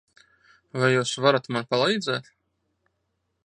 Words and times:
Vai 0.83 0.89
jūs 0.93 1.11
varat 1.25 1.49
man 1.57 1.69
palīdzēt? 1.75 2.33